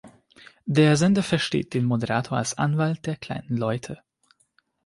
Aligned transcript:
Der 0.65 0.97
Sender 0.97 1.21
versteht 1.21 1.75
den 1.75 1.85
Moderator 1.85 2.35
als 2.35 2.57
„Anwalt 2.57 3.05
der 3.05 3.17
kleinen 3.17 3.55
Leute“. 3.55 3.99